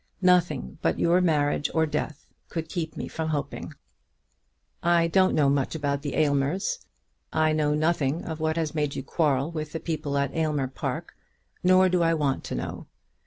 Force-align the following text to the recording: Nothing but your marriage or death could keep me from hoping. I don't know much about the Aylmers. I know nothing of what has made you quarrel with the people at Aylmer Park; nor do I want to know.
Nothing 0.23 0.79
but 0.81 0.97
your 0.97 1.21
marriage 1.21 1.69
or 1.75 1.85
death 1.85 2.25
could 2.49 2.69
keep 2.69 2.97
me 2.97 3.07
from 3.07 3.29
hoping. 3.29 3.71
I 4.81 5.05
don't 5.05 5.35
know 5.35 5.47
much 5.47 5.75
about 5.75 6.01
the 6.01 6.15
Aylmers. 6.15 6.83
I 7.31 7.53
know 7.53 7.75
nothing 7.75 8.23
of 8.23 8.39
what 8.39 8.55
has 8.57 8.73
made 8.73 8.95
you 8.95 9.03
quarrel 9.03 9.51
with 9.51 9.73
the 9.73 9.79
people 9.79 10.17
at 10.17 10.35
Aylmer 10.35 10.69
Park; 10.69 11.15
nor 11.63 11.87
do 11.87 12.01
I 12.01 12.15
want 12.15 12.43
to 12.45 12.55
know. 12.55 12.87